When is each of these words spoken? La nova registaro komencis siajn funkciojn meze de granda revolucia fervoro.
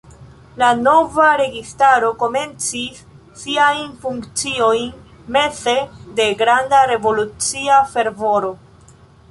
La 0.59 0.67
nova 0.85 1.25
registaro 1.41 2.09
komencis 2.23 3.03
siajn 3.43 3.85
funkciojn 4.07 4.89
meze 5.37 5.77
de 6.21 6.31
granda 6.43 6.83
revolucia 6.95 7.81
fervoro. 7.95 8.53